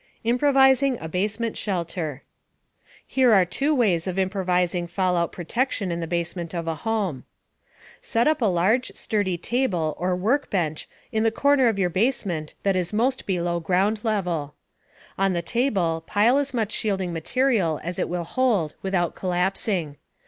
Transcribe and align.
IMPROVISING 0.23 0.97
A 0.99 1.07
BASEMENT 1.07 1.55
SHELTER 1.55 2.23
Here 3.05 3.33
are 3.33 3.45
two 3.45 3.75
ways 3.75 4.07
of 4.07 4.17
improvising 4.17 4.87
fallout 4.87 5.31
protection 5.31 5.91
in 5.91 5.99
the 5.99 6.07
basement 6.07 6.55
of 6.55 6.67
a 6.67 6.73
home: 6.73 7.23
Set 8.01 8.27
up 8.27 8.41
a 8.41 8.45
large, 8.47 8.91
sturdy 8.95 9.37
table 9.37 9.93
or 9.99 10.15
workbench 10.15 10.89
in 11.11 11.21
the 11.21 11.29
corner 11.29 11.67
of 11.67 11.77
your 11.77 11.91
basement 11.91 12.55
that 12.63 12.75
is 12.75 12.91
most 12.91 13.27
below 13.27 13.59
ground 13.59 14.03
level. 14.03 14.55
On 15.19 15.33
the 15.33 15.43
table, 15.43 16.03
pile 16.07 16.39
as 16.39 16.51
much 16.51 16.71
shielding 16.71 17.13
material 17.13 17.79
as 17.83 17.99
it 17.99 18.09
will 18.09 18.23
hold 18.23 18.73
without 18.81 19.13
collapsing. 19.13 19.97